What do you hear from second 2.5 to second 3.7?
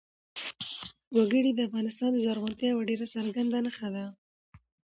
یوه ډېره څرګنده